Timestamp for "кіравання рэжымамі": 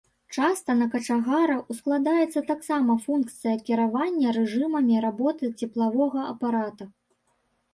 3.67-4.95